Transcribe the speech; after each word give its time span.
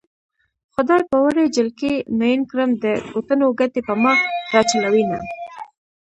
خدای 0.73 1.01
په 1.11 1.17
وړې 1.25 1.45
جلکۍ 1.55 1.95
مئين 2.19 2.41
کړم 2.51 2.69
د 2.83 2.85
کوټنو 3.11 3.47
ګټې 3.59 3.81
په 3.87 3.93
ما 4.03 4.13
راچلوينه 4.53 5.17